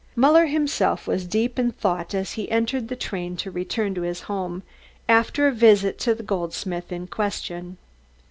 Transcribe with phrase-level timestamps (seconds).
[0.15, 4.21] Muller himself was deep in thought as he entered the train to return to his
[4.21, 4.63] home,
[5.07, 7.77] after a visit to the goldsmith in question.